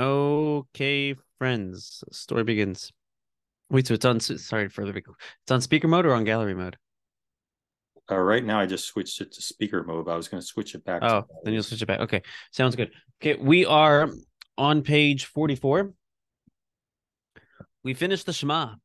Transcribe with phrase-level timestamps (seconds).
[0.00, 2.02] Okay, friends.
[2.10, 2.90] Story begins.
[3.68, 4.18] Wait, so it's on.
[4.18, 4.96] Sorry, further.
[4.96, 6.78] It's on speaker mode or on gallery mode.
[8.10, 10.06] Uh, right now, I just switched it to speaker mode.
[10.06, 11.02] But I was going to switch it back.
[11.02, 12.00] Oh, then you'll switch it back.
[12.00, 12.92] Okay, sounds good.
[13.22, 14.08] Okay, we are
[14.56, 15.92] on page forty-four.
[17.84, 18.76] We finished the Shema,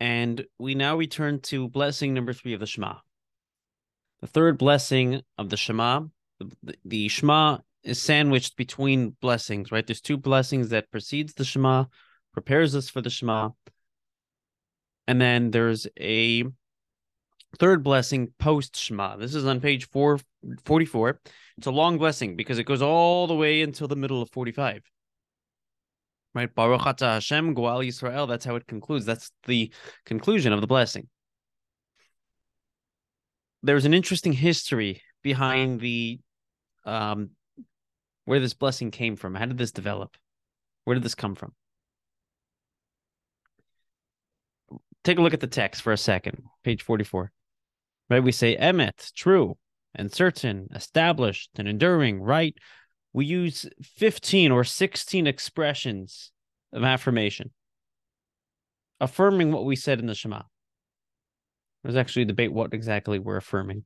[0.00, 2.96] and we now return to blessing number three of the Shema.
[4.20, 6.02] The third blessing of the Shema.
[6.62, 9.86] The, the Shema is sandwiched between blessings, right?
[9.86, 11.84] There's two blessings that precedes the Shema,
[12.32, 13.50] prepares us for the Shema.
[15.06, 16.44] And then there's a
[17.58, 19.16] third blessing post Shema.
[19.16, 21.20] This is on page 444.
[21.58, 24.82] It's a long blessing because it goes all the way until the middle of 45.
[26.34, 26.52] Right?
[26.52, 28.26] Baruch Hashem Ga'al Yisrael.
[28.26, 29.04] That's how it concludes.
[29.04, 29.70] That's the
[30.04, 31.08] conclusion of the blessing.
[33.62, 36.18] There's an interesting history behind the
[36.84, 37.30] um,
[38.24, 39.34] where this blessing came from.
[39.34, 40.16] How did this develop?
[40.84, 41.52] Where did this come from?
[45.02, 47.30] Take a look at the text for a second, page 44.
[48.08, 48.22] Right?
[48.22, 49.56] We say emet, true,
[49.94, 52.54] and certain, established, and enduring, right?
[53.12, 56.32] We use 15 or 16 expressions
[56.72, 57.52] of affirmation,
[59.00, 60.42] affirming what we said in the Shema.
[61.84, 63.84] There's actually debate what exactly we're affirming.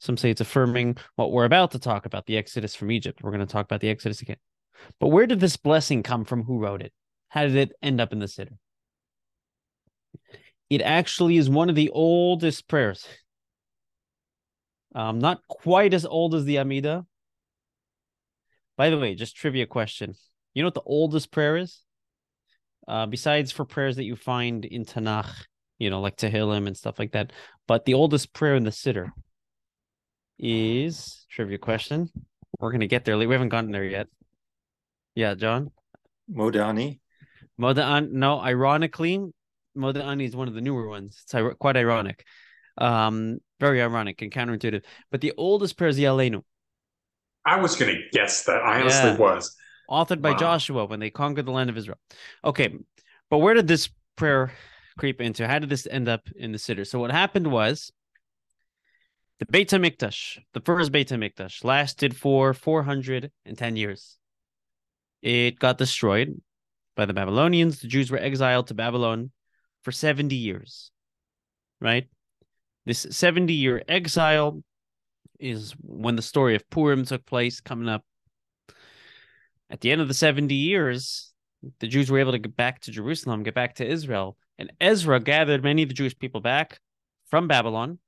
[0.00, 3.22] Some say it's affirming what we're about to talk about, the Exodus from Egypt.
[3.22, 4.38] We're going to talk about the Exodus again.
[4.98, 6.42] But where did this blessing come from?
[6.42, 6.92] Who wrote it?
[7.28, 8.58] How did it end up in the Siddur?
[10.68, 13.06] It actually is one of the oldest prayers.
[14.92, 17.06] Um, not quite as old as the Amida.
[18.76, 20.14] By the way, just trivia question.
[20.52, 21.80] You know what the oldest prayer is?
[22.88, 25.46] Uh, besides for prayers that you find in Tanakh,
[25.78, 27.32] you know, like Tehillim and stuff like that.
[27.66, 29.10] But the oldest prayer in the Siddur
[30.38, 32.10] is trivia question.
[32.58, 33.18] We're gonna get there.
[33.18, 34.08] We haven't gotten there yet.
[35.14, 35.70] Yeah, John.
[36.30, 37.00] Modani.
[37.60, 38.10] Modani.
[38.10, 39.20] No, ironically,
[39.76, 41.22] Modani is one of the newer ones.
[41.22, 42.24] It's quite ironic.
[42.78, 44.82] Um, very ironic and counterintuitive.
[45.10, 46.42] But the oldest prayer is the Aleinu.
[47.44, 48.62] I was gonna guess that.
[48.62, 49.16] I honestly yeah.
[49.16, 49.54] was.
[49.88, 50.38] Authored by wow.
[50.38, 51.98] Joshua when they conquered the land of Israel.
[52.44, 52.74] Okay,
[53.30, 54.52] but where did this prayer
[54.96, 55.46] creep into?
[55.46, 56.86] How did this end up in the Siddur?
[56.86, 57.92] So what happened was
[59.38, 64.18] the Beit HaMikdash, the first Beit HaMikdash, lasted for 410 years.
[65.22, 66.40] It got destroyed
[66.94, 67.80] by the Babylonians.
[67.80, 69.30] The Jews were exiled to Babylon
[69.82, 70.90] for 70 years,
[71.80, 72.08] right?
[72.86, 74.62] This 70 year exile
[75.38, 78.04] is when the story of Purim took place, coming up.
[79.68, 81.32] At the end of the 70 years,
[81.80, 84.36] the Jews were able to get back to Jerusalem, get back to Israel.
[84.58, 86.80] And Ezra gathered many of the Jewish people back
[87.28, 87.98] from Babylon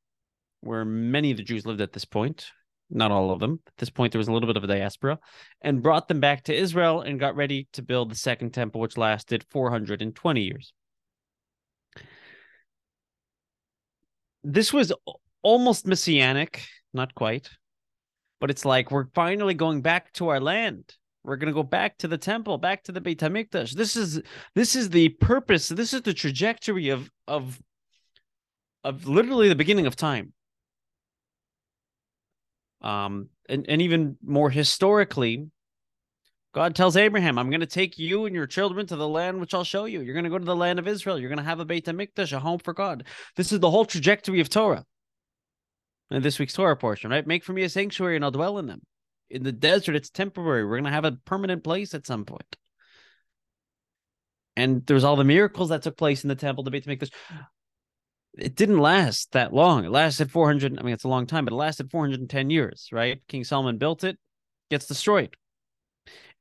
[0.60, 2.46] where many of the Jews lived at this point,
[2.90, 3.60] not all of them.
[3.66, 5.18] At this point, there was a little bit of a diaspora,
[5.60, 8.96] and brought them back to Israel and got ready to build the second temple, which
[8.96, 10.72] lasted 420 years.
[14.42, 14.92] This was
[15.42, 17.50] almost messianic, not quite,
[18.40, 20.94] but it's like we're finally going back to our land.
[21.28, 23.72] We're going to go back to the temple, back to the Beit Hamikdash.
[23.72, 24.20] This is
[24.54, 25.68] this is the purpose.
[25.68, 27.60] This is the trajectory of of
[28.82, 30.32] of literally the beginning of time
[32.80, 35.50] um, and, and even more historically,
[36.54, 39.54] God tells Abraham, I'm going to take you and your children to the land which
[39.54, 40.00] I'll show you.
[40.00, 41.18] You're going to go to the land of Israel.
[41.18, 43.04] You're going to have a Beit HaMikdash, a home for God.
[43.36, 44.84] This is the whole trajectory of Torah.
[46.10, 47.26] And this week's Torah portion, right?
[47.26, 48.80] Make for me a sanctuary and I'll dwell in them.
[49.30, 50.64] In the desert, it's temporary.
[50.64, 52.56] We're going to have a permanent place at some point.
[54.56, 57.10] And there's all the miracles that took place in the temple, debate to make this.
[58.36, 59.84] it didn't last that long.
[59.84, 60.78] It lasted 400.
[60.78, 63.22] I mean, it's a long time, but it lasted 410 years, right?
[63.28, 64.18] King Solomon built it,
[64.70, 65.36] gets destroyed.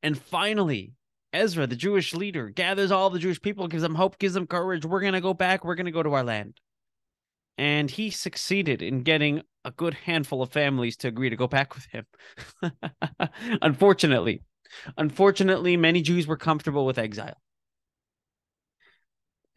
[0.02, 0.94] And finally,
[1.34, 4.86] Ezra, the Jewish leader, gathers all the Jewish people, gives them hope, gives them courage.
[4.86, 5.64] We're going to go back.
[5.64, 6.58] We're going to go to our land.
[7.58, 11.74] And he succeeded in getting a good handful of families to agree to go back
[11.76, 12.06] with him.
[13.62, 14.44] unfortunately,
[14.98, 17.38] unfortunately, many Jews were comfortable with exile.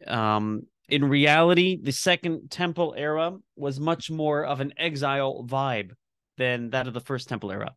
[0.07, 5.91] Um, in reality, the Second Temple era was much more of an exile vibe
[6.37, 7.75] than that of the First Temple era.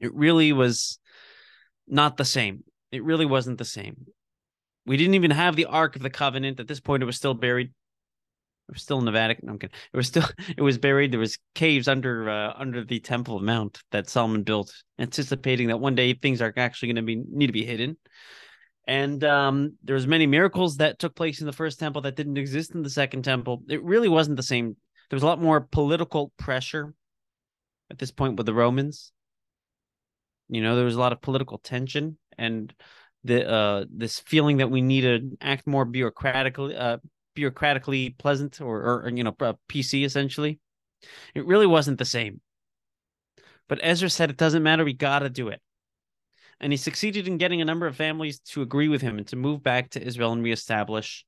[0.00, 0.98] It really was
[1.86, 2.64] not the same.
[2.90, 4.06] It really wasn't the same.
[4.86, 6.60] We didn't even have the Ark of the Covenant.
[6.60, 7.72] At this point, it was still buried.
[8.68, 9.48] It was still in the Vatican.
[9.48, 9.76] I'm kidding.
[9.92, 10.24] It was still
[10.56, 11.12] it was buried.
[11.12, 15.80] There was caves under uh, under the Temple of Mount that Solomon built, anticipating that
[15.80, 17.96] one day things are actually going to be need to be hidden.
[18.86, 22.36] And um, there was many miracles that took place in the first temple that didn't
[22.36, 23.62] exist in the second temple.
[23.68, 24.76] It really wasn't the same.
[25.08, 26.94] There was a lot more political pressure
[27.90, 29.12] at this point with the Romans.
[30.48, 32.74] You know, there was a lot of political tension and
[33.24, 36.98] the uh this feeling that we need to act more bureaucratically uh
[37.36, 40.58] bureaucratically pleasant or or you know PC essentially.
[41.34, 42.40] It really wasn't the same.
[43.68, 45.60] But Ezra said it doesn't matter, we got to do it.
[46.60, 49.36] And he succeeded in getting a number of families to agree with him and to
[49.36, 51.24] move back to Israel and reestablish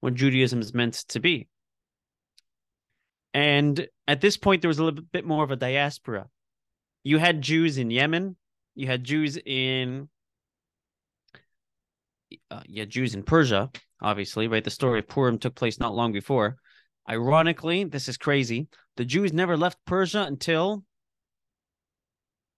[0.00, 1.48] what Judaism is meant to be.
[3.34, 6.26] And at this point, there was a little bit more of a diaspora.
[7.02, 8.36] You had Jews in Yemen,
[8.74, 10.08] you had Jews in
[12.50, 14.64] uh, yeah, Jews in Persia, obviously, right?
[14.64, 16.56] The story of Purim took place not long before.
[17.08, 18.68] Ironically, this is crazy.
[18.96, 20.84] The Jews never left Persia until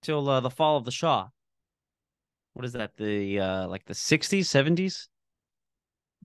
[0.02, 1.28] till uh, the fall of the Shah.
[2.54, 2.96] What is that?
[2.96, 5.08] The uh, like the 60s, 70s?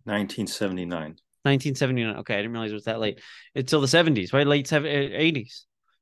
[0.05, 1.17] 1979.
[1.43, 2.15] 1979.
[2.17, 3.19] Okay, I didn't realize it was that late.
[3.53, 4.47] Until the 70s, right?
[4.47, 5.41] Late 80s.
[5.41, 5.49] Uh,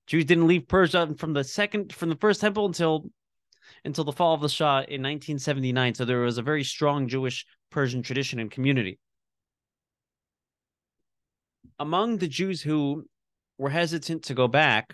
[0.08, 3.10] Jews didn't leave Persia from the second from the first temple until
[3.86, 5.96] until the fall of the Shah in 1979.
[5.96, 9.00] So there was a very strong Jewish Persian tradition and community.
[11.80, 13.06] Among the Jews who
[13.58, 14.94] were hesitant to go back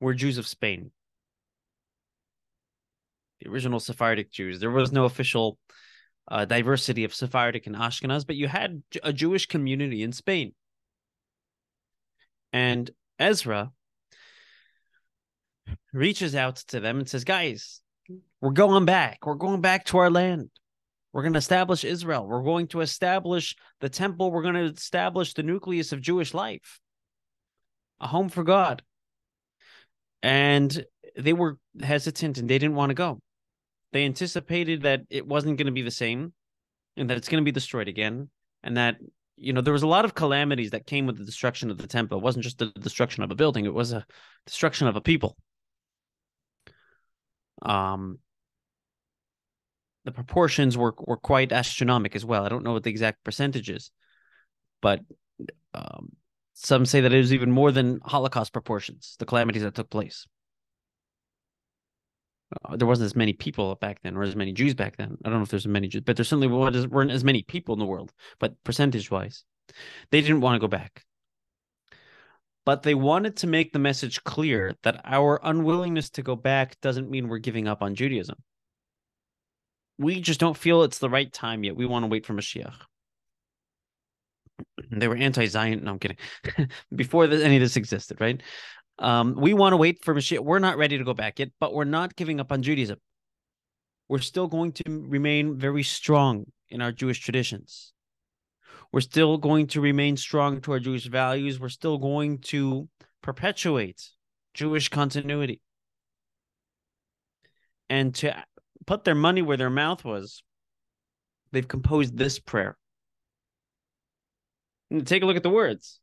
[0.00, 0.90] were Jews of Spain.
[3.40, 4.60] The original Sephardic Jews.
[4.60, 5.58] There was no official
[6.28, 10.54] uh, diversity of Sephardic and Ashkenaz, but you had a Jewish community in Spain.
[12.52, 13.72] And Ezra
[15.92, 17.80] reaches out to them and says, Guys,
[18.40, 19.26] we're going back.
[19.26, 20.50] We're going back to our land.
[21.14, 22.26] We're going to establish Israel.
[22.26, 24.32] We're going to establish the temple.
[24.32, 26.80] We're going to establish the nucleus of Jewish life,
[28.00, 28.82] a home for God.
[30.24, 30.84] And
[31.16, 33.20] they were hesitant and they didn't want to go.
[33.92, 36.32] They anticipated that it wasn't going to be the same
[36.96, 38.28] and that it's going to be destroyed again.
[38.64, 38.96] And that,
[39.36, 41.86] you know, there was a lot of calamities that came with the destruction of the
[41.86, 42.18] temple.
[42.18, 44.04] It wasn't just the destruction of a building, it was a
[44.46, 45.36] destruction of a people.
[47.62, 48.18] Um,
[50.04, 52.44] the proportions were were quite astronomical as well.
[52.44, 53.90] I don't know what the exact percentages,
[54.82, 55.00] but
[55.72, 56.12] um,
[56.52, 60.26] some say that it was even more than Holocaust proportions, the calamities that took place.
[62.64, 65.16] Uh, there wasn't as many people back then, or as many Jews back then.
[65.24, 67.78] I don't know if there's many Jews, but there certainly weren't as many people in
[67.80, 68.12] the world.
[68.38, 69.44] But percentage wise,
[70.10, 71.04] they didn't want to go back.
[72.66, 77.10] But they wanted to make the message clear that our unwillingness to go back doesn't
[77.10, 78.36] mean we're giving up on Judaism
[79.98, 81.76] we just don't feel it's the right time yet.
[81.76, 82.74] We want to wait for Mashiach.
[84.90, 85.82] They were anti-Zion.
[85.84, 86.18] No, I'm kidding.
[86.94, 88.40] Before this, any of this existed, right?
[88.98, 90.40] Um, we want to wait for Mashiach.
[90.40, 92.98] We're not ready to go back yet, but we're not giving up on Judaism.
[94.08, 97.92] We're still going to remain very strong in our Jewish traditions.
[98.92, 101.58] We're still going to remain strong to our Jewish values.
[101.58, 102.88] We're still going to
[103.22, 104.10] perpetuate
[104.52, 105.60] Jewish continuity.
[107.90, 108.44] And to
[108.86, 110.42] put their money where their mouth was,
[111.52, 112.76] they've composed this prayer.
[114.90, 116.00] And take a look at the words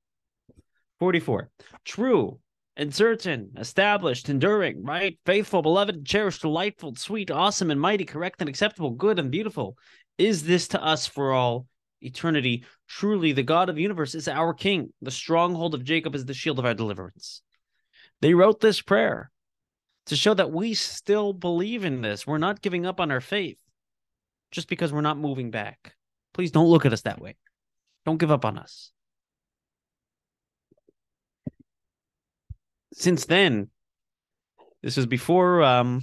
[1.00, 1.50] 44.
[1.86, 2.40] True
[2.78, 8.50] and certain, established, enduring, right, faithful, beloved, cherished, delightful, sweet, awesome, and mighty, correct and
[8.50, 9.78] acceptable, good and beautiful.
[10.18, 11.68] Is this to us for all
[12.02, 12.66] eternity?
[12.88, 14.94] Truly, the God of the universe is our King.
[15.02, 17.42] The stronghold of Jacob is the shield of our deliverance.
[18.22, 19.32] They wrote this prayer
[20.08, 22.26] to show that we still believe in this.
[22.26, 23.60] We're not giving up on our faith
[24.52, 25.96] just because we're not moving back.
[26.34, 27.36] Please don't look at us that way.
[28.06, 28.92] Don't give up on us.
[32.94, 33.70] Since then,
[34.82, 36.02] this is before um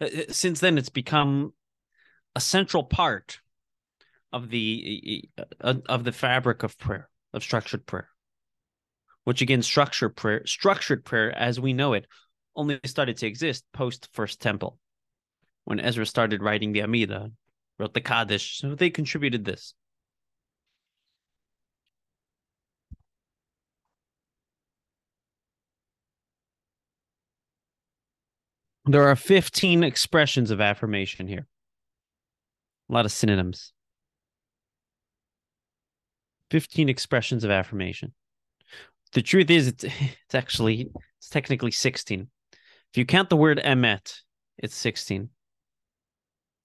[0.00, 1.52] uh, uh, since then it's become
[2.34, 3.38] a central part
[4.32, 5.28] of the
[5.60, 8.08] uh, of the fabric of prayer, of structured prayer
[9.24, 12.06] which again structured prayer structured prayer as we know it
[12.56, 14.78] only started to exist post first temple
[15.64, 17.30] when ezra started writing the amida
[17.82, 18.58] wrote the kaddish.
[18.58, 19.74] So they contributed this.
[28.84, 31.46] There are 15 expressions of affirmation here.
[32.88, 33.72] A lot of synonyms.
[36.50, 38.12] 15 expressions of affirmation
[39.12, 42.28] the truth is, it's it's actually it's technically sixteen.
[42.52, 44.12] If you count the word emet,
[44.58, 45.30] it's sixteen.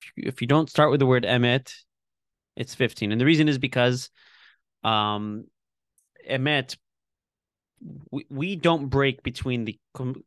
[0.01, 1.73] If you, if you don't start with the word emet,
[2.55, 3.11] it's fifteen.
[3.11, 4.09] And the reason is because,
[4.83, 5.45] um,
[6.29, 6.77] emet,
[8.11, 9.77] we, we don't break between the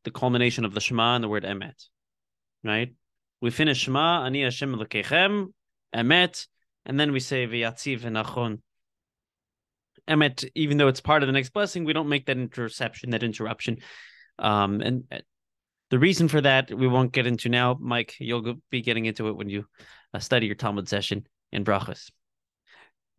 [0.04, 1.86] the culmination of the Shema and the word emet,
[2.64, 2.94] right?
[3.40, 5.52] We finish Shema, Ani Hashem Elokechem,
[5.94, 6.46] emet,
[6.84, 8.60] and then we say v'yatziv v'nachon
[10.11, 13.23] emet, even though it's part of the next blessing, we don't make that interception, that
[13.23, 13.79] interruption.
[14.38, 15.05] Um, and
[15.90, 18.14] The reason for that we won't get into now, Mike.
[18.21, 19.67] You'll be getting into it when you
[20.14, 22.11] uh, study your Talmud session in Brachas.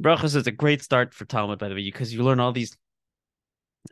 [0.01, 2.77] Brachas is a great start for Talmud, by the way, because you learn all these.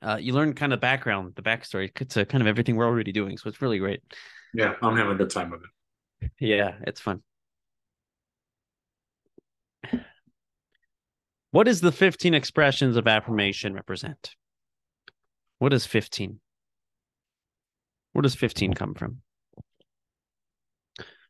[0.02, 3.38] Uh, you learn kind of background, the backstory to kind of everything we're already doing.
[3.38, 4.02] So it's really great.
[4.54, 6.32] Yeah, I'm having a good time with it.
[6.40, 7.22] Yeah, it's fun.
[11.52, 14.36] What does the 15 expressions of affirmation represent?
[15.58, 16.40] What is 15?
[18.14, 19.18] Where does 15 come from?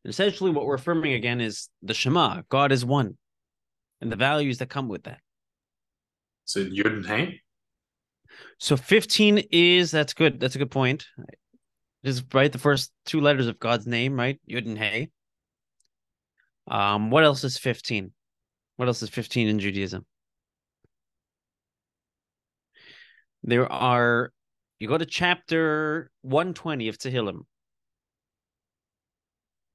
[0.05, 3.17] Essentially, what we're affirming again is the Shema God is one
[4.01, 5.19] and the values that come with that.
[6.45, 7.41] So Yud and Hey?
[8.57, 10.39] So 15 is that's good.
[10.39, 11.05] That's a good point.
[12.03, 14.39] It is right the first two letters of God's name, right?
[14.49, 15.09] Yud and Hey.
[16.67, 18.11] Um, what else is 15?
[18.79, 20.05] What else is 15 in Judaism?
[23.43, 24.31] There are
[24.79, 27.41] you go to chapter 120 of Tehillim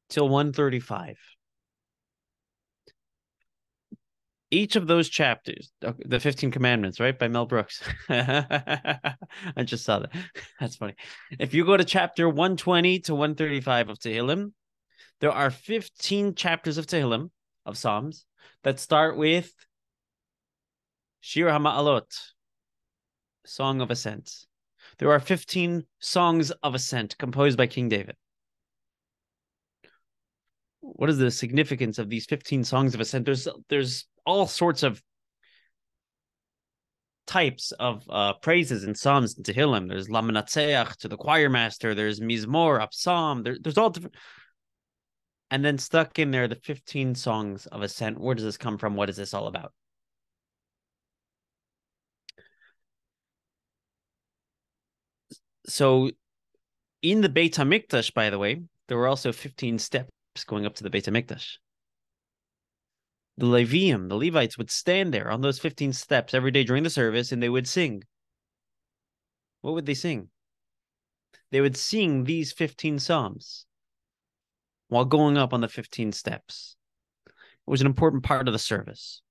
[0.08, 1.18] till 135.
[4.50, 7.82] Each of those chapters, the 15 commandments, right, by Mel Brooks.
[8.08, 9.16] I
[9.64, 10.12] just saw that.
[10.60, 10.94] That's funny.
[11.38, 14.52] If you go to chapter 120 to 135 of Tehillim,
[15.20, 17.28] there are 15 chapters of Tehillim,
[17.66, 18.24] of Psalms,
[18.62, 19.52] that start with
[21.20, 22.12] Shir HaMa'alot,
[23.46, 24.46] Song of Ascent.
[24.98, 28.16] There are 15 songs of ascent composed by King David.
[30.80, 33.24] What is the significance of these 15 songs of ascent?
[33.24, 35.02] There's there's all sorts of
[37.26, 39.88] types of uh, praises and Psalms and Tehillim.
[39.88, 41.94] There's Lamanatseach to the choir master.
[41.94, 43.42] There's Mizmor, up Psalm.
[43.42, 44.14] There, there's all different.
[45.54, 48.18] And then stuck in there, the 15 songs of ascent.
[48.18, 48.96] Where does this come from?
[48.96, 49.72] What is this all about?
[55.68, 56.10] so
[57.02, 60.10] in the Beit HaMikdash, by the way, there were also 15 steps
[60.44, 61.58] going up to the Beit HaMikdash.
[63.38, 66.90] The Leviim, the Levites, would stand there on those 15 steps every day during the
[66.90, 68.02] service and they would sing.
[69.60, 70.30] What would they sing?
[71.52, 73.66] They would sing these 15 Psalms
[74.88, 76.76] while going up on the 15 steps.
[77.26, 79.22] It was an important part of the service.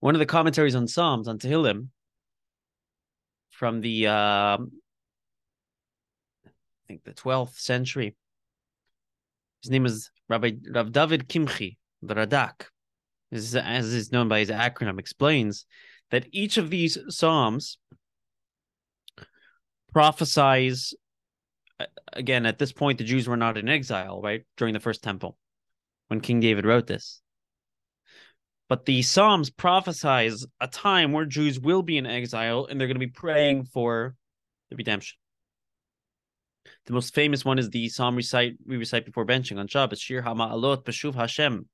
[0.00, 1.88] One of the commentaries on Psalms, on Tehillim,
[3.50, 4.58] from the uh, I
[6.86, 8.14] think the 12th century.
[9.62, 12.66] His name is Rabbi Rav David Kimchi, the Radak,
[13.32, 15.66] as, as is known by his acronym, explains
[16.10, 17.78] that each of these psalms
[19.92, 20.94] prophesies
[22.12, 24.44] again at this point the Jews were not in exile, right?
[24.56, 25.36] During the first temple
[26.08, 27.20] when King David wrote this.
[28.68, 32.96] But the Psalms prophesize a time where Jews will be in exile and they're going
[32.96, 34.14] to be praying for
[34.70, 35.16] the redemption.
[36.86, 40.22] The most famous one is the Psalm recite we recite before benching on Shabbat, Shir
[40.22, 41.66] Hama'alot Beshuv Hashem,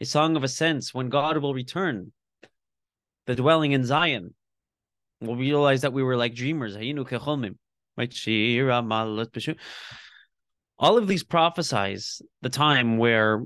[0.00, 2.12] a song of ascents when God will return,
[3.26, 4.34] the dwelling in Zion.
[5.20, 6.76] We'll realize that we were like dreamers.
[10.78, 13.42] All of these prophesize the time where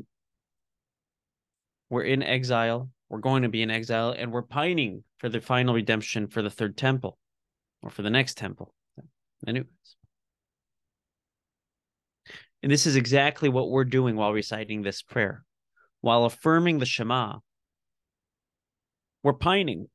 [1.89, 2.91] we're in exile.
[3.09, 6.51] We're going to be in exile, and we're pining for the final redemption for the
[6.51, 7.19] third temple
[7.83, 8.73] or for the next temple.
[9.47, 9.67] Anyways.
[12.63, 15.45] And this is exactly what we're doing while reciting this prayer.
[16.03, 17.39] While affirming the Shema,
[19.23, 19.89] we're pining.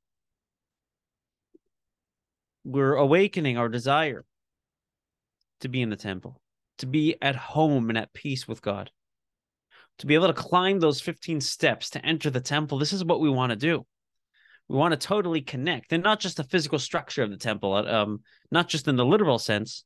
[2.64, 4.26] We're awakening our desire
[5.62, 6.42] to be in the temple,
[6.80, 8.92] to be at home and at peace with God
[10.00, 12.78] to be able to climb those 15 steps to enter the temple.
[12.78, 13.86] This is what we want to do.
[14.68, 17.84] We want to totally connect, and not just the physical structure of the temple, uh,
[17.84, 18.22] um,
[18.52, 19.84] not just in the literal sense,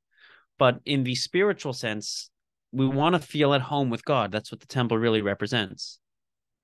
[0.58, 2.30] but in the spiritual sense.
[2.72, 4.32] We want to feel at home with God.
[4.32, 6.00] That's what the temple really represents.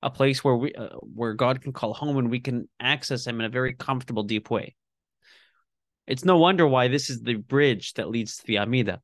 [0.01, 3.39] A place where we, uh, where God can call home, and we can access Him
[3.39, 4.75] in a very comfortable, deep way.
[6.07, 9.01] It's no wonder why this is the bridge that leads to the Amida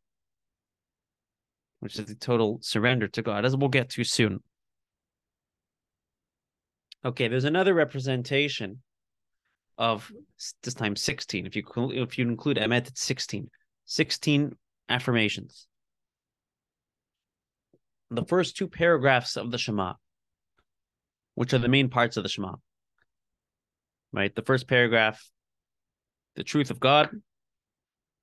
[1.81, 4.41] which is the total surrender to God, as we'll get to soon.
[7.03, 8.81] Okay, there's another representation
[9.79, 10.09] of
[10.61, 11.47] this time 16.
[11.47, 13.49] If you if you include Emet, it's 16.
[13.85, 14.55] 16
[14.89, 15.67] affirmations.
[18.11, 19.93] The first two paragraphs of the Shema,
[21.33, 22.53] which are the main parts of the Shema.
[24.13, 24.35] Right?
[24.35, 25.19] The first paragraph,
[26.35, 27.09] the truth of God,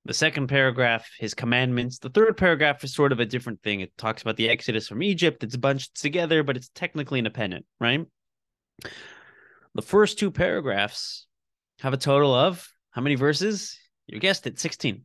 [0.04, 1.98] the second paragraph, his commandments.
[1.98, 3.80] The third paragraph is sort of a different thing.
[3.80, 5.44] It talks about the exodus from Egypt.
[5.44, 8.06] It's bunched together, but it's technically independent, right?
[9.74, 11.26] The first two paragraphs
[11.80, 13.78] have a total of how many verses?
[14.06, 15.04] You guessed it, 16.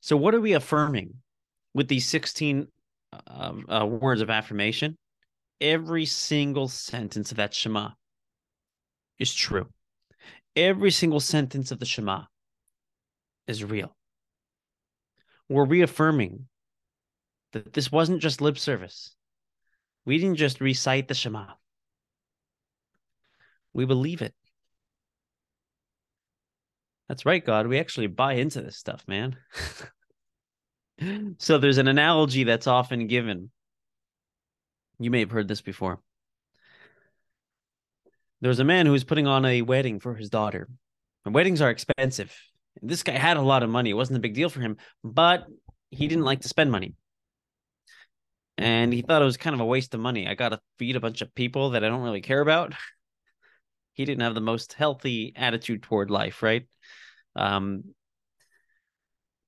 [0.00, 1.14] So, what are we affirming
[1.74, 2.68] with these 16
[3.12, 4.98] uh, uh, words of affirmation?
[5.60, 7.90] Every single sentence of that Shema
[9.18, 9.68] is true.
[10.54, 12.24] Every single sentence of the Shema
[13.46, 13.96] is real.
[15.48, 16.46] We're reaffirming
[17.52, 19.14] that this wasn't just lip service.
[20.04, 21.46] We didn't just recite the Shema.
[23.72, 24.34] We believe it.
[27.08, 27.66] That's right, God.
[27.66, 29.36] We actually buy into this stuff, man.
[31.38, 33.50] so there's an analogy that's often given.
[34.98, 36.00] You may have heard this before.
[38.42, 40.68] There's a man who was putting on a wedding for his daughter.
[41.24, 42.36] And weddings are expensive.
[42.82, 43.90] This guy had a lot of money.
[43.90, 45.46] It wasn't a big deal for him, but
[45.90, 46.94] he didn't like to spend money.
[48.58, 50.26] And he thought it was kind of a waste of money.
[50.26, 52.74] I got to feed a bunch of people that I don't really care about.
[53.94, 56.66] He didn't have the most healthy attitude toward life, right?
[57.36, 57.92] Um,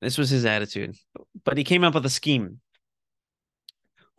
[0.03, 0.97] this was his attitude,
[1.47, 2.61] but he came up with a scheme.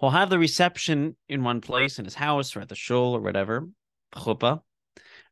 [0.02, 3.22] We'll have the reception in one place in his house or at the shul or
[3.22, 3.68] whatever,
[4.16, 4.62] chuppah,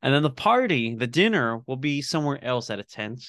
[0.02, 3.24] and then the party, the dinner, will be somewhere else at a tent.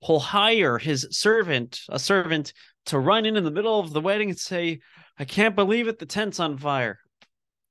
[0.00, 2.52] He'll hire his servant, a servant,
[2.86, 4.80] to run in in the middle of the wedding and say,
[5.18, 6.98] "I can't believe it, the tent's on fire."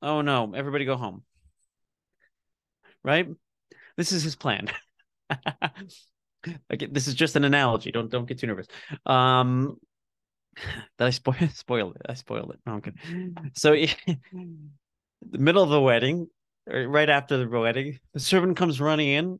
[0.01, 0.53] Oh no!
[0.53, 1.23] Everybody go home.
[3.03, 3.27] Right?
[3.97, 4.69] This is his plan.
[6.69, 7.91] Again, this is just an analogy.
[7.91, 8.67] Don't don't get too nervous.
[9.05, 9.77] Um,
[10.97, 12.01] did I spoil spoil it?
[12.07, 12.59] I spoiled it.
[12.65, 13.35] I'm kidding.
[13.55, 16.27] So, the middle of the wedding,
[16.69, 19.39] right after the wedding, the servant comes running in,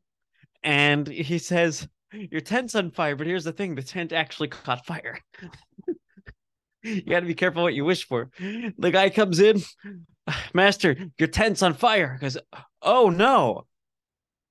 [0.64, 4.86] and he says, "Your tent's on fire." But here's the thing: the tent actually caught
[4.86, 5.20] fire.
[6.84, 8.30] you got to be careful what you wish for.
[8.40, 9.62] The guy comes in,
[10.54, 12.16] Master, your tent's on fire.
[12.20, 12.38] Because,
[12.82, 13.66] oh no,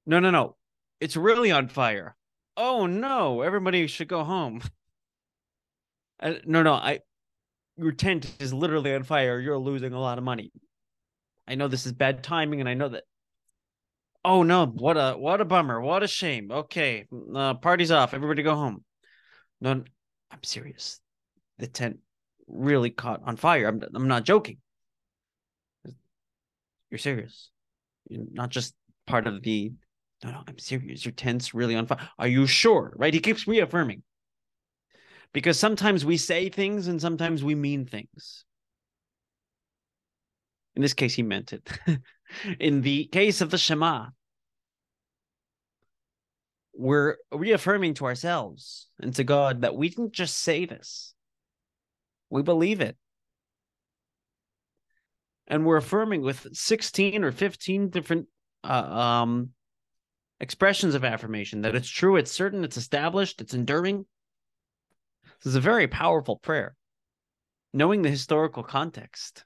[0.06, 0.56] no, no, no
[1.00, 2.16] it's really on fire.
[2.56, 4.62] Oh no, everybody should go home.
[6.20, 6.99] Uh, no, no, I
[7.76, 9.38] your tent is literally on fire.
[9.38, 10.50] You're losing a lot of money.
[11.48, 13.04] I know this is bad timing, and I know that.
[14.24, 15.80] Oh no, what a what a bummer.
[15.80, 16.50] What a shame.
[16.52, 18.12] Okay, uh, party's off.
[18.12, 18.84] Everybody go home.
[19.61, 19.70] No,
[20.30, 21.00] I'm serious.
[21.58, 22.00] The tent
[22.46, 23.66] really caught on fire.
[23.66, 24.58] I'm I'm not joking.
[26.90, 27.50] You're serious.
[28.08, 28.74] You're not just
[29.06, 29.72] part of the
[30.24, 31.04] no, no, I'm serious.
[31.04, 32.08] Your tent's really on fire.
[32.18, 32.92] Are you sure?
[32.96, 33.14] Right?
[33.14, 34.02] He keeps reaffirming.
[35.32, 38.44] Because sometimes we say things and sometimes we mean things.
[40.79, 41.69] In this case, he meant it.
[42.61, 44.11] In the case of the Shema,
[46.73, 51.14] we're reaffirming to ourselves and to God that we didn't just say this,
[52.31, 52.97] we believe it.
[55.49, 58.29] And we're affirming with 16 or 15 different
[58.62, 59.51] uh, um,
[60.38, 64.07] expressions of affirmation that it's true, it's certain, it's established, it's enduring.
[65.43, 66.77] This is a very powerful prayer.
[67.73, 69.45] Knowing the historical context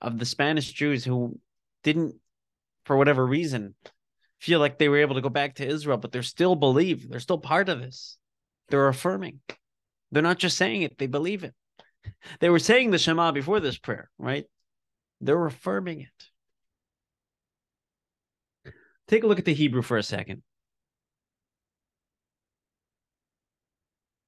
[0.00, 1.38] of the Spanish Jews who
[1.82, 2.16] didn't,
[2.84, 3.74] for whatever reason,
[4.40, 7.20] feel like they were able to go back to Israel, but they're still believe, they're
[7.20, 8.18] still part of this.
[8.68, 9.40] They're affirming.
[10.10, 11.54] They're not just saying it, they believe it.
[12.40, 14.44] They were saying the Shema before this prayer, right?
[15.22, 16.30] They're affirming it.
[19.08, 20.42] Take a look at the Hebrew for a second.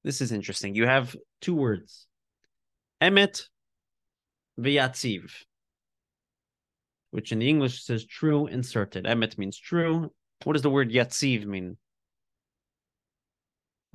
[0.05, 0.75] This is interesting.
[0.75, 2.07] You have two words,
[3.03, 3.49] emet
[4.59, 5.33] v'yatziv,
[7.17, 9.07] which in the English says true inserted.
[9.07, 10.13] Emet means true.
[10.45, 11.79] What does the word yatziv mean?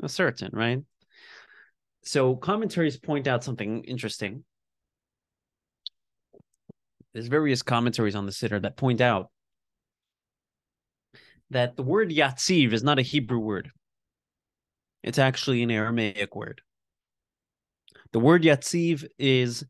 [0.01, 0.81] A certain, right?
[2.01, 4.43] So commentaries point out something interesting.
[7.13, 9.29] There's various commentaries on the Siddur that point out
[11.51, 13.69] that the word yatziv is not a Hebrew word.
[15.03, 16.61] It's actually an Aramaic word.
[18.13, 19.63] The word yatziv is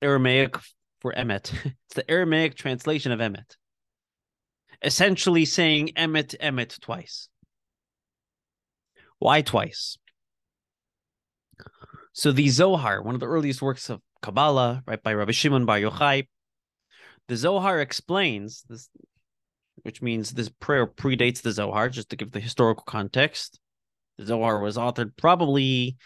[0.00, 0.56] Aramaic
[1.02, 1.52] for emet.
[1.86, 3.56] It's the Aramaic translation of Emet,
[4.82, 7.28] Essentially saying Emet, Emet twice.
[9.18, 9.98] Why twice?
[12.14, 15.78] So the Zohar, one of the earliest works of Kabbalah, right by Rabbi Shimon Bar
[15.78, 16.28] Yochai,
[17.28, 18.88] the Zohar explains this
[19.82, 23.58] which means this prayer predates the Zohar, just to give the historical context.
[24.16, 25.96] The Zohar was authored probably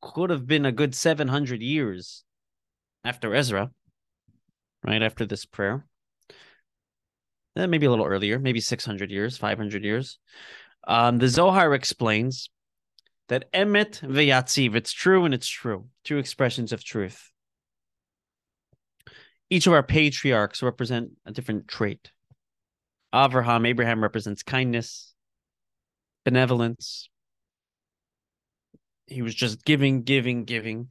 [0.00, 2.24] could have been a good 700 years
[3.04, 3.70] after Ezra,
[4.84, 5.86] right after this prayer.
[7.54, 10.18] Then eh, maybe a little earlier, maybe 600 years, 500 years.
[10.86, 12.50] Um, the Zohar explains
[13.28, 17.30] that emet v'yatziv, it's true and it's true, two expressions of truth
[19.50, 22.12] each of our patriarchs represent a different trait.
[23.12, 25.12] Abraham, Abraham represents kindness.
[26.24, 27.09] benevolence.
[29.10, 30.88] He was just giving, giving, giving.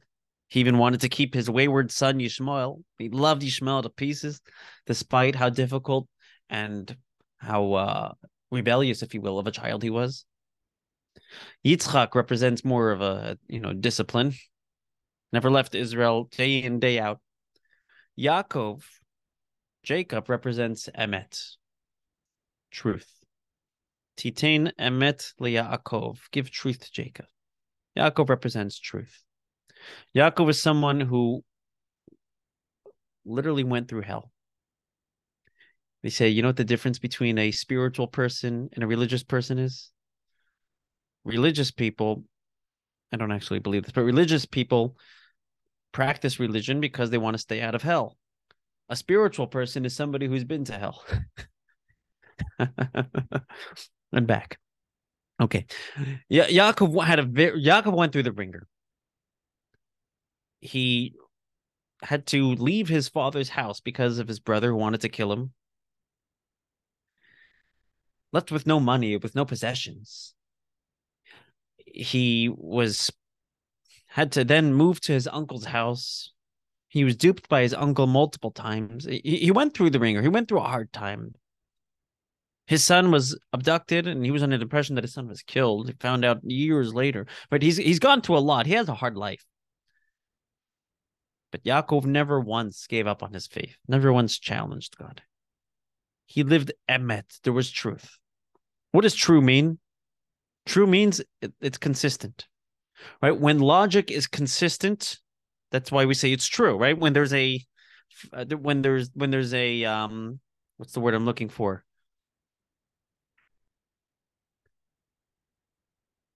[0.48, 2.82] He even wanted to keep his wayward son Yishmael.
[2.98, 4.40] He loved Yishmael to pieces,
[4.86, 6.06] despite how difficult
[6.48, 6.94] and
[7.38, 8.12] how uh,
[8.50, 10.24] rebellious, if you will, of a child he was.
[11.64, 14.34] Yitzchak represents more of a you know discipline.
[15.32, 17.20] Never left Israel day in day out.
[18.18, 18.82] Yaakov,
[19.82, 21.40] Jacob represents emet,
[22.70, 23.08] truth.
[24.16, 27.26] Titain emet liyaakov, give truth to Jacob.
[27.96, 29.22] Yaakov represents truth.
[30.14, 31.42] Yaakov is someone who
[33.24, 34.30] literally went through hell.
[36.02, 39.58] They say, you know what the difference between a spiritual person and a religious person
[39.58, 39.90] is?
[41.24, 42.24] Religious people,
[43.12, 44.96] I don't actually believe this, but religious people
[45.92, 48.16] practice religion because they want to stay out of hell.
[48.88, 51.04] A spiritual person is somebody who's been to hell
[54.12, 54.58] and back.
[55.40, 55.66] Okay.
[56.28, 58.66] Ya- Yaakov had a very, Yaakov went through the ringer.
[60.60, 61.14] He
[62.02, 65.52] had to leave his father's house because of his brother who wanted to kill him.
[68.32, 70.34] Left with no money, with no possessions.
[71.76, 73.10] He was
[74.06, 76.32] had to then move to his uncle's house.
[76.88, 79.04] He was duped by his uncle multiple times.
[79.04, 80.22] He, he went through the ringer.
[80.22, 81.34] He went through a hard time.
[82.66, 85.88] His son was abducted, and he was under the impression that his son was killed.
[85.88, 87.26] He found out years later.
[87.50, 88.66] But he's he's gone through a lot.
[88.66, 89.44] He has a hard life.
[91.50, 95.22] But Yaakov never once gave up on his faith, never once challenged God.
[96.26, 97.40] He lived emet.
[97.42, 98.18] There was truth.
[98.92, 99.78] What does true mean?
[100.66, 102.46] True means it, it's consistent,
[103.20, 103.36] right?
[103.36, 105.18] When logic is consistent,
[105.72, 106.96] that's why we say it's true, right?
[106.96, 107.60] When there's a,
[108.32, 110.38] uh, when there's when there's a um,
[110.76, 111.84] what's the word I'm looking for?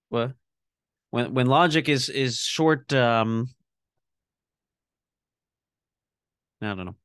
[0.09, 0.33] What?
[1.11, 3.47] When when logic is is short um
[6.61, 6.95] I don't know.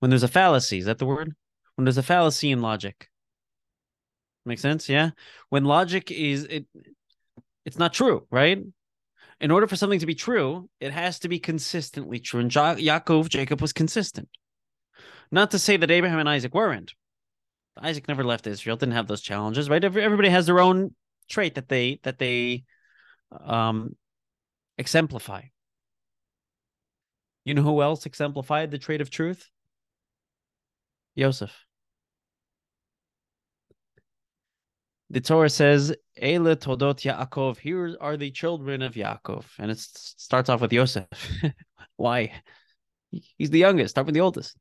[0.00, 1.34] When there's a fallacy, is that the word?
[1.74, 3.08] When there's a fallacy in logic.
[4.44, 4.88] Make sense?
[4.88, 5.10] Yeah.
[5.48, 6.66] When logic is it
[7.64, 8.62] it's not true, right?
[9.40, 12.40] In order for something to be true, it has to be consistently true.
[12.40, 14.28] And ja- Yaakov, Jacob was consistent.
[15.30, 16.94] Not to say that Abraham and Isaac weren't.
[17.76, 19.84] Isaac never left Israel, didn't have those challenges, right?
[19.84, 20.94] Everybody has their own
[21.28, 22.64] trait that they that they
[23.40, 23.96] um
[24.78, 25.42] exemplify.
[27.44, 29.48] You know who else exemplified the trait of truth?
[31.16, 31.66] Joseph.
[35.10, 39.44] The Torah says, Eile Toldot Yaakov, here are the children of Yaakov.
[39.58, 41.06] And it starts off with Yosef.
[41.96, 42.32] Why?
[43.10, 43.90] He's the youngest.
[43.90, 44.56] Start with the oldest.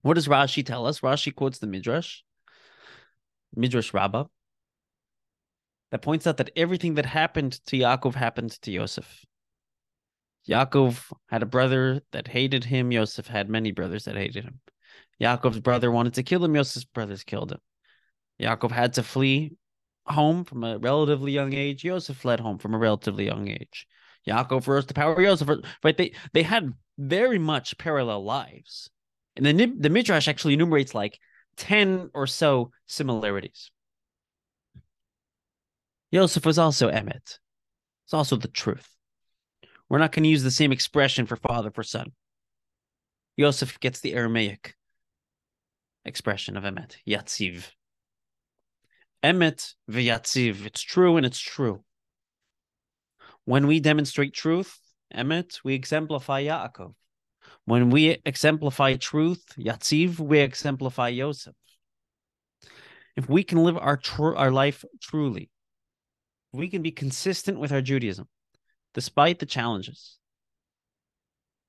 [0.00, 1.00] What does Rashi tell us?
[1.00, 2.20] Rashi quotes the Midrash,
[3.54, 4.24] Midrash Rabbah,
[5.90, 9.24] that points out that everything that happened to Yaakov happened to Yosef.
[10.48, 12.90] Yaakov had a brother that hated him.
[12.90, 14.60] Yosef had many brothers that hated him.
[15.20, 16.54] Yaakov's brother wanted to kill him.
[16.54, 17.60] Yosef's brothers killed him.
[18.40, 19.56] Yaakov had to flee
[20.06, 21.84] home from a relatively young age.
[21.84, 23.86] Yosef fled home from a relatively young age.
[24.26, 25.20] Yaakov rose to power.
[25.20, 25.48] Yosef,
[25.82, 28.90] but they they had very much parallel lives.
[29.36, 31.18] And the the midrash actually enumerates like
[31.56, 33.70] ten or so similarities.
[36.10, 37.38] Yosef was also Emet.
[38.06, 38.88] It's also the truth.
[39.88, 42.12] We're not going to use the same expression for father for son.
[43.36, 44.74] Yosef gets the Aramaic
[46.04, 47.70] expression of Emet, Yatziv.
[49.22, 50.66] Emet v'yatziv.
[50.66, 51.82] It's true and it's true.
[53.44, 54.78] When we demonstrate truth,
[55.14, 56.94] Emet, we exemplify Yaakov.
[57.64, 61.54] When we exemplify truth, Yatziv, we exemplify Yosef.
[63.16, 65.50] If we can live our tr- our life truly,
[66.52, 68.28] we can be consistent with our Judaism,
[68.94, 70.18] despite the challenges,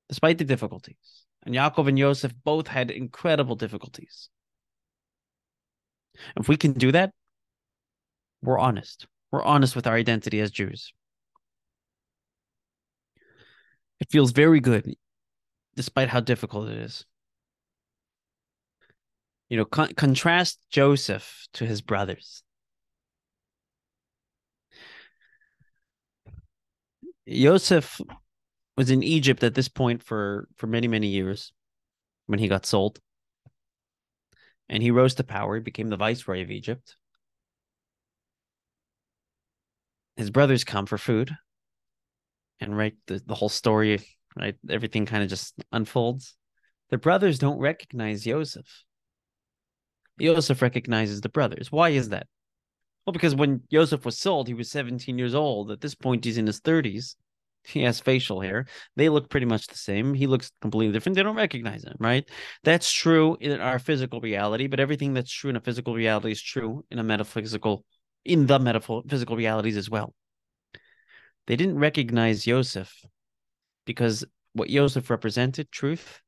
[0.08, 1.26] despite the difficulties.
[1.44, 4.30] And Yaakov and Yosef both had incredible difficulties.
[6.38, 7.12] If we can do that,
[8.42, 9.08] we're honest.
[9.32, 10.94] We're honest with our identity as Jews.
[14.00, 14.96] It feels very good,
[15.76, 17.06] despite how difficult it is.
[19.50, 22.44] You know, con- contrast Joseph to his brothers.
[27.30, 28.02] Joseph
[28.76, 31.54] was in Egypt at this point for for many many years
[32.26, 33.00] when he got sold.
[34.68, 36.96] And he rose to power, he became the viceroy of Egypt.
[40.16, 41.36] His brothers come for food.
[42.60, 44.00] And right the, the whole story,
[44.36, 46.36] right, everything kind of just unfolds.
[46.90, 48.84] The brothers don't recognize Joseph.
[50.20, 51.72] Joseph recognizes the brothers.
[51.72, 52.28] Why is that?
[53.10, 55.72] Well, because when Joseph was sold, he was 17 years old.
[55.72, 57.16] At this point, he's in his 30s.
[57.64, 58.68] He has facial hair.
[58.98, 60.14] They look pretty much the same.
[60.14, 61.16] He looks completely different.
[61.16, 62.30] They don't recognize him, right?
[62.64, 66.40] That's true in our physical reality, but everything that's true in a physical reality is
[66.40, 67.84] true in a metaphysical,
[68.26, 70.14] in the metaphysical realities as well.
[71.48, 72.94] They didn't recognize Joseph
[73.86, 76.22] because what Joseph represented, truth,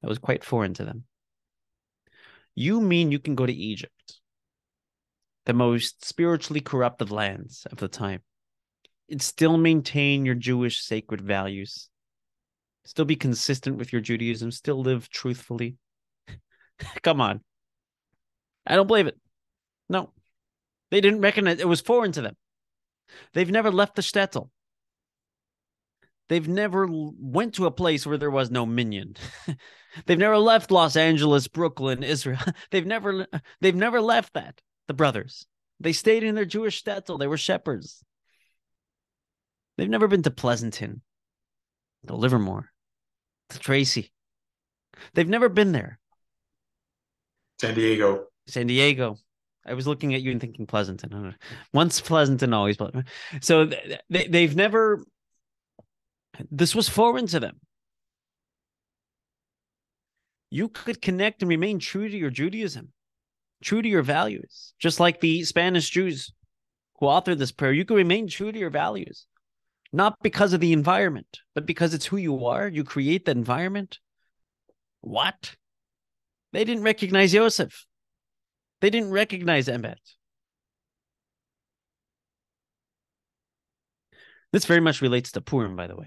[0.00, 1.06] that was quite foreign to them.
[2.54, 4.20] You mean you can go to Egypt,
[5.46, 8.20] the most spiritually corrupt of lands of the time,
[9.08, 11.88] and still maintain your Jewish sacred values,
[12.84, 15.76] still be consistent with your Judaism, still live truthfully?
[17.02, 17.40] Come on.
[18.66, 19.18] I don't believe it.
[19.88, 20.12] No.
[20.90, 22.36] They didn't recognize it was foreign to them.
[23.32, 24.50] They've never left the shtetl.
[26.28, 29.14] They've never went to a place where there was no minyan.
[30.06, 32.40] they've never left Los Angeles, Brooklyn, Israel.
[32.72, 33.26] they've never
[33.60, 34.60] they've never left that.
[34.88, 35.46] The brothers.
[35.80, 37.18] They stayed in their Jewish shtetl.
[37.18, 38.02] They were shepherds.
[39.76, 41.02] They've never been to Pleasanton,
[42.06, 42.70] to Livermore,
[43.50, 44.12] to Tracy.
[45.14, 45.98] They've never been there.
[47.60, 48.26] San Diego.
[48.46, 49.18] San Diego.
[49.66, 51.34] I was looking at you and thinking Pleasanton.
[51.74, 53.04] Once Pleasanton, always Pleasanton.
[53.42, 53.66] So
[54.08, 55.04] they, they've never
[56.50, 57.60] this was foreign to them.
[60.50, 62.92] You could connect and remain true to your Judaism,
[63.62, 66.32] true to your values, just like the Spanish Jews
[66.98, 67.72] who authored this prayer.
[67.72, 69.26] You can remain true to your values,
[69.92, 72.68] not because of the environment, but because it's who you are.
[72.68, 73.98] You create the environment.
[75.00, 75.56] What?
[76.52, 77.86] They didn't recognize Joseph.
[78.80, 79.96] They didn't recognize Emet.
[84.52, 86.06] This very much relates to Purim, by the way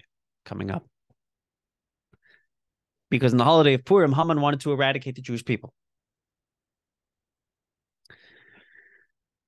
[0.50, 0.86] coming up.
[3.10, 5.74] Because in the holiday of Purim, Haman wanted to eradicate the Jewish people.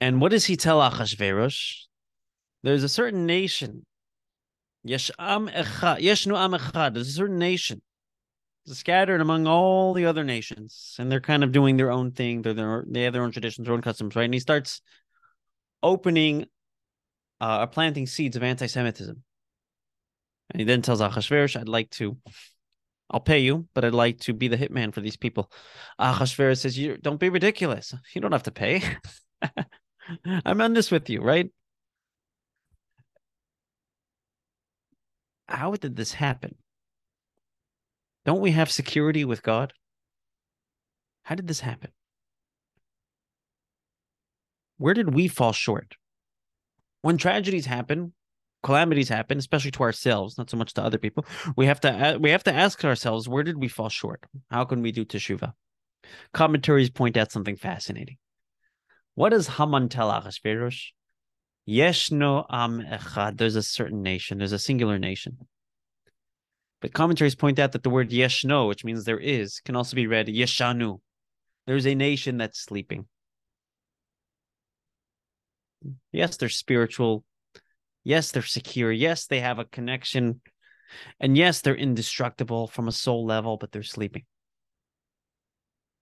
[0.02, 1.86] And what does he tell Achashverosh?
[2.64, 3.86] There's a certain nation.
[4.84, 6.02] Yesh am echad.
[6.02, 6.96] Yeshnu am echad.
[6.96, 7.82] There's a certain nation
[8.66, 12.42] scattered among all the other nations, and they're kind of doing their own thing.
[12.42, 14.26] They're their, they have their own traditions, their own customs, right?
[14.26, 14.82] And he starts
[15.84, 16.48] opening
[17.40, 19.22] uh, or planting seeds of anti-Semitism.
[20.50, 22.18] And he then tells Achashverosh, I'd like to,
[23.10, 25.52] I'll pay you, but I'd like to be the hitman for these people.
[26.00, 27.94] Achashverosh says, you don't be ridiculous.
[28.14, 28.84] You don't have to pay.
[30.46, 31.50] I'm on this with you, right?
[35.48, 36.56] How did this happen?
[38.26, 39.74] Don't we have security with God?
[41.24, 41.92] How did this happen?
[44.78, 45.96] Where did we fall short?
[47.02, 48.14] When tragedies happen,
[48.64, 52.18] calamities happen, especially to ourselves, not so much to other people, we have to uh,
[52.18, 54.24] we have to ask ourselves, where did we fall short?
[54.50, 55.54] How can we do teshuva?
[56.34, 58.18] Commentaries point out something fascinating.
[59.16, 60.88] What does Haman tell Achashverosh?
[61.68, 63.38] Yeshno am echad.
[63.38, 64.38] There's a certain nation.
[64.38, 65.38] There's a singular nation.
[66.82, 70.08] But commentaries point out that the word yeshno, which means there is, can also be
[70.08, 71.00] read yeshanu.
[71.68, 73.08] There's a nation that's sleeping.
[76.12, 77.24] Yes, they're spiritual
[78.04, 78.92] Yes, they're secure.
[78.92, 80.42] Yes, they have a connection.
[81.20, 84.24] And yes, they're indestructible from a soul level, but they're sleeping.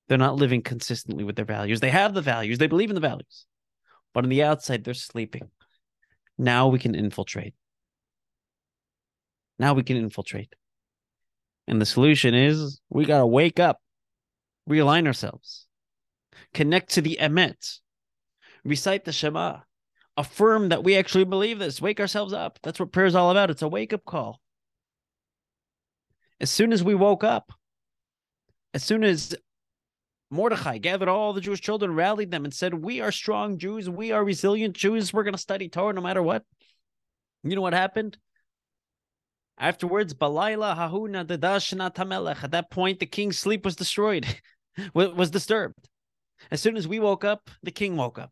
[0.10, 1.80] They're not living consistently with their values.
[1.80, 3.45] They have the values, they believe in the values,
[4.13, 5.50] but on the outside, they're sleeping.
[6.38, 7.54] Now we can infiltrate.
[9.60, 10.54] Now we can infiltrate.
[11.67, 13.80] And the solution is we got to wake up,
[14.67, 15.67] realign ourselves,
[16.56, 17.80] connect to the Emet,
[18.63, 19.60] recite the Shema,
[20.17, 22.58] affirm that we actually believe this, wake ourselves up.
[22.63, 23.52] That's what prayer is all about.
[23.52, 24.41] It's a wake up call.
[26.41, 27.52] As soon as we woke up,
[28.74, 29.36] as soon as
[30.32, 33.89] Mordechai gathered all the Jewish children, rallied them, and said, We are strong Jews.
[33.89, 35.12] We are resilient Jews.
[35.12, 36.44] We're going to study Torah no matter what.
[37.44, 38.18] You know what happened?
[39.58, 42.44] Afterwards, Balayla Hahuna Dadashna Tamelech.
[42.44, 44.26] At that point, the king's sleep was destroyed,
[44.94, 45.89] was disturbed.
[46.52, 48.32] As soon as we woke up, the king woke up.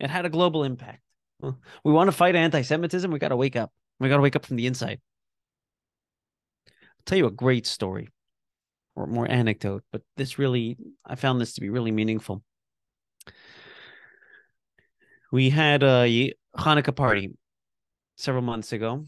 [0.00, 1.00] It had a global impact.
[1.40, 3.10] We want to fight anti-Semitism.
[3.10, 3.72] We got to wake up.
[4.00, 5.00] We got to wake up from the inside.
[6.66, 8.08] I'll tell you a great story,
[8.98, 12.42] or more anecdote, but this really, I found this to be really meaningful.
[15.30, 17.34] We had a Hanukkah party
[18.16, 19.04] several months ago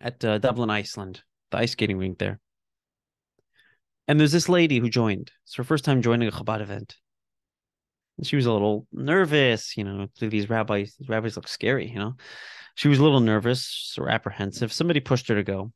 [0.00, 2.40] at uh, Dublin, Iceland, the ice skating rink there.
[4.06, 5.30] And there's this lady who joined.
[5.44, 6.96] It's her first time joining a Chabad event
[8.22, 12.14] she was a little nervous, you know, these rabbis, these rabbis look scary, you know.
[12.76, 14.72] She was a little nervous or apprehensive.
[14.72, 15.72] Somebody pushed her to go.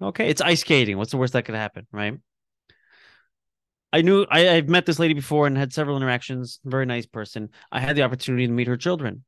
[0.00, 0.98] Okay, it's ice skating.
[0.98, 2.14] What's the worst that could happen, right?
[3.92, 6.60] I knew I, I've met this lady before and had several interactions.
[6.64, 7.50] Very nice person.
[7.70, 9.24] I had the opportunity to meet her children.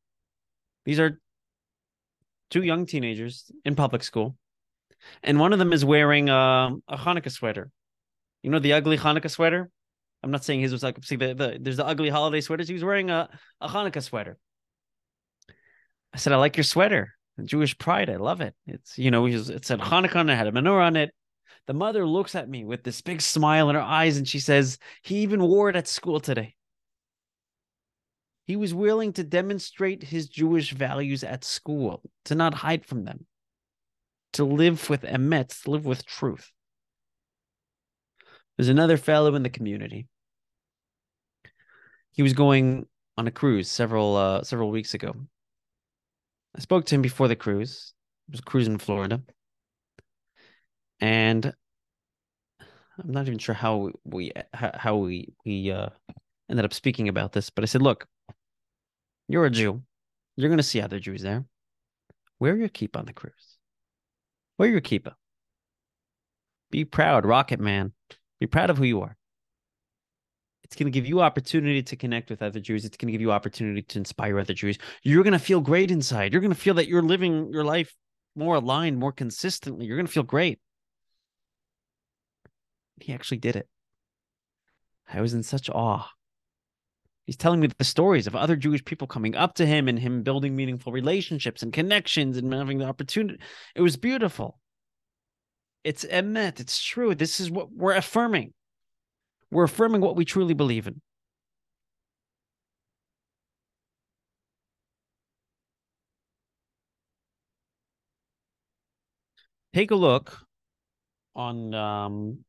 [0.84, 1.20] These are
[2.50, 4.36] two young teenagers in public school,
[5.22, 7.70] and one of them is wearing a, a Hanukkah sweater.
[8.42, 9.70] You know the ugly Hanukkah sweater.
[10.22, 12.68] I'm not saying his was like see the, the there's the ugly holiday sweaters.
[12.68, 13.28] He was wearing a,
[13.60, 14.38] a Hanukkah sweater.
[16.14, 17.12] I said, I like your sweater.
[17.44, 18.08] Jewish pride.
[18.08, 18.54] I love it.
[18.66, 21.12] It's you know, it said Hanukkah and it had a menorah on it.
[21.66, 24.78] The mother looks at me with this big smile in her eyes and she says,
[25.02, 26.54] He even wore it at school today.
[28.46, 33.24] He was willing to demonstrate his Jewish values at school, to not hide from them,
[34.34, 36.50] to live with emet, live with truth.
[38.56, 40.06] There's another fellow in the community.
[42.12, 45.14] He was going on a cruise several uh, several weeks ago.
[46.54, 47.94] I spoke to him before the cruise.
[48.28, 49.22] It was a cruise in Florida
[51.00, 51.52] and
[52.98, 55.88] I'm not even sure how we how we we uh,
[56.48, 58.06] ended up speaking about this, but I said, "Look,
[59.28, 59.82] you're a Jew.
[60.36, 61.44] You're going to see other Jews there.
[62.38, 63.58] Wear your kippah on the cruise.
[64.58, 65.14] Wear your kippah.
[66.70, 67.92] Be proud, Rocket Man.
[68.40, 69.16] Be proud of who you are.
[70.64, 72.84] It's going to give you opportunity to connect with other Jews.
[72.84, 74.78] It's going to give you opportunity to inspire other Jews.
[75.02, 76.32] You're going to feel great inside.
[76.32, 77.94] You're going to feel that you're living your life
[78.34, 79.86] more aligned, more consistently.
[79.86, 80.60] You're going to feel great."
[83.00, 83.68] He actually did it.
[85.12, 86.08] I was in such awe.
[87.26, 90.22] He's telling me the stories of other Jewish people coming up to him and him
[90.22, 93.38] building meaningful relationships and connections and having the opportunity.
[93.74, 94.58] It was beautiful.
[95.84, 96.60] It's emet.
[96.60, 97.14] It's true.
[97.14, 98.52] This is what we're affirming.
[99.50, 101.00] We're affirming what we truly believe in.
[109.72, 110.38] Take a look
[111.34, 112.44] on um,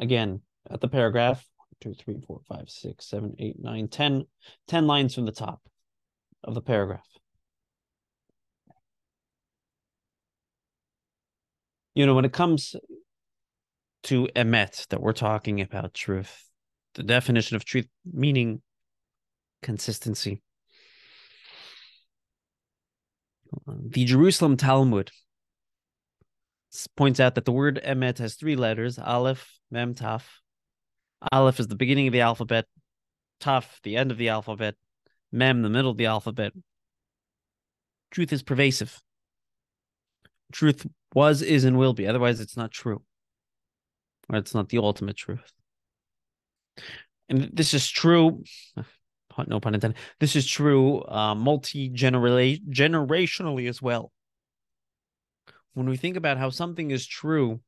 [0.00, 1.46] again at the paragraph
[1.80, 4.24] two, three, four, five, six, seven, eight, nine, ten,
[4.68, 5.60] ten lines from the top
[6.44, 7.06] of the paragraph.
[11.94, 12.76] You know, when it comes
[14.04, 16.44] to emet, that we're talking about truth,
[16.94, 18.62] the definition of truth meaning
[19.62, 20.42] consistency.
[23.66, 25.10] The Jerusalem Talmud
[26.96, 30.22] points out that the word emet has three letters aleph, mem, taf.
[31.32, 32.66] Aleph is the beginning of the alphabet,
[33.40, 34.76] taf, the end of the alphabet,
[35.32, 36.52] mem, the middle of the alphabet.
[38.10, 39.00] Truth is pervasive.
[40.52, 42.06] Truth was, is, and will be.
[42.06, 43.02] Otherwise, it's not true.
[44.28, 45.52] Or it's not the ultimate truth.
[47.28, 48.44] And this is true,
[49.46, 49.98] no pun intended.
[50.18, 54.12] This is true uh, multi generationally as well
[55.74, 57.60] when we think about how something is true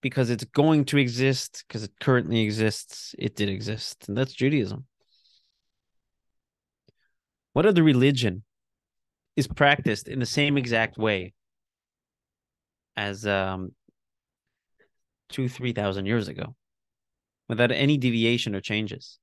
[0.00, 4.84] because it's going to exist because it currently exists it did exist and that's judaism.
[7.54, 8.42] What other religion
[9.36, 11.32] is practiced in the same exact way
[12.96, 13.72] as um
[15.28, 16.54] two three thousand years ago
[17.48, 19.18] without any deviation or changes?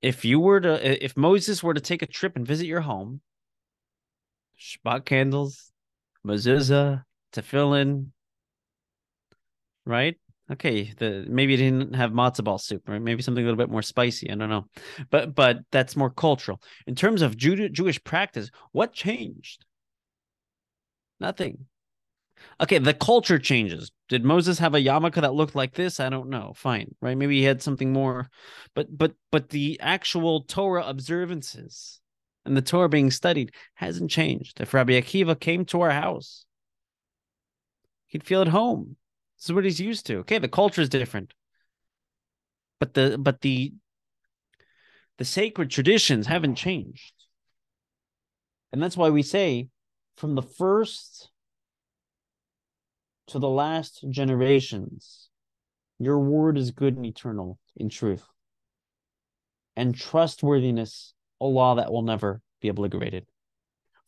[0.00, 3.20] If you were to if moses were to take a trip and visit your home
[4.62, 5.72] Shabbat candles,
[6.24, 8.12] mezuzah, tefillin,
[9.84, 10.16] right?
[10.50, 13.00] Okay, the maybe it didn't have matzo ball soup, right?
[13.00, 14.30] Maybe something a little bit more spicy.
[14.30, 14.66] I don't know,
[15.10, 16.60] but but that's more cultural.
[16.86, 19.64] In terms of Jew- Jewish practice, what changed?
[21.20, 21.66] Nothing.
[22.60, 23.90] Okay, the culture changes.
[24.10, 26.00] Did Moses have a yarmulke that looked like this?
[26.00, 26.52] I don't know.
[26.56, 27.16] Fine, right?
[27.16, 28.30] Maybe he had something more,
[28.74, 32.01] but but but the actual Torah observances
[32.44, 34.60] and the Torah being studied hasn't changed.
[34.60, 36.44] If Rabbi Akiva came to our house,
[38.06, 38.96] he'd feel at home.
[39.38, 40.18] This is what he's used to.
[40.18, 41.34] Okay, the culture is different.
[42.80, 43.72] But the but the
[45.18, 47.14] the sacred traditions haven't changed.
[48.72, 49.68] And that's why we say
[50.16, 51.30] from the first
[53.28, 55.28] to the last generations,
[55.98, 58.24] your word is good and eternal in truth.
[59.76, 63.26] And trustworthiness a law that will never be obliterated.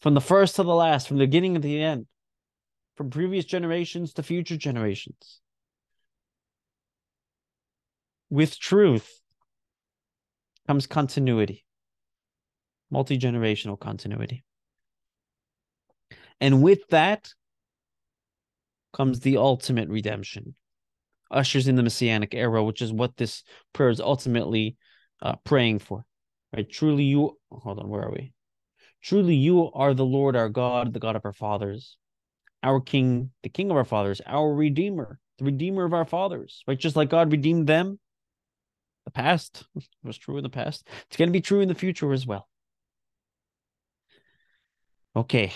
[0.00, 2.06] From the first to the last, from the beginning to the end,
[2.96, 5.40] from previous generations to future generations.
[8.30, 9.20] With truth
[10.66, 11.64] comes continuity,
[12.90, 14.44] multi generational continuity.
[16.40, 17.32] And with that
[18.92, 20.54] comes the ultimate redemption,
[21.30, 24.76] ushers in the messianic era, which is what this prayer is ultimately
[25.22, 26.04] uh, praying for.
[26.54, 26.70] Right?
[26.70, 28.32] Truly, you, hold on, where are we?
[29.02, 31.96] Truly, you are the Lord our God, the God of our fathers,
[32.62, 36.78] our King, the King of our fathers, our Redeemer, the redeemer of our fathers, right?
[36.78, 37.98] Just like God redeemed them,
[39.04, 39.64] the past
[40.04, 40.88] was true in the past.
[41.08, 42.48] It's going to be true in the future as well.
[45.16, 45.52] Okay,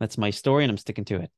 [0.00, 1.30] that's my story, and I'm sticking to it.